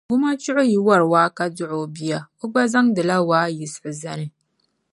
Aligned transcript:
Gumachuɣu 0.09 0.63
yi 0.71 0.77
wari 0.87 1.05
waa 1.13 1.33
ka 1.37 1.45
dɔɣi 1.55 1.75
o 1.83 1.85
bia, 1.95 2.19
o 2.41 2.45
gba 2.51 2.61
zaŋdila 2.71 3.15
waa 3.29 3.47
yiɣisi 3.57 3.91
zani. 4.01 4.27